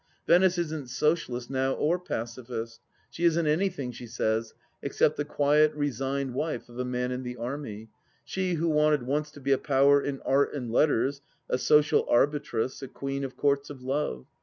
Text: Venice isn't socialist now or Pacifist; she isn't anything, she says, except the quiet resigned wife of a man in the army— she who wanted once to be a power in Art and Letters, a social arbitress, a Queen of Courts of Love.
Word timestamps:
Venice 0.25 0.57
isn't 0.57 0.89
socialist 0.89 1.51
now 1.51 1.73
or 1.73 1.99
Pacifist; 1.99 2.81
she 3.11 3.23
isn't 3.23 3.45
anything, 3.45 3.91
she 3.91 4.07
says, 4.07 4.55
except 4.81 5.15
the 5.15 5.23
quiet 5.23 5.75
resigned 5.75 6.33
wife 6.33 6.69
of 6.69 6.79
a 6.79 6.83
man 6.83 7.11
in 7.11 7.21
the 7.21 7.37
army— 7.37 7.87
she 8.25 8.55
who 8.55 8.67
wanted 8.67 9.03
once 9.03 9.29
to 9.29 9.39
be 9.39 9.51
a 9.51 9.59
power 9.59 10.01
in 10.01 10.19
Art 10.21 10.55
and 10.55 10.71
Letters, 10.71 11.21
a 11.47 11.59
social 11.59 12.07
arbitress, 12.09 12.81
a 12.81 12.87
Queen 12.87 13.23
of 13.23 13.37
Courts 13.37 13.69
of 13.69 13.83
Love. 13.83 14.25